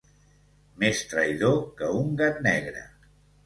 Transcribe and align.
Més 0.83 1.03
traïdor 1.11 1.61
que 1.77 1.93
un 2.01 2.19
gat 2.25 2.43
negre. 2.51 2.87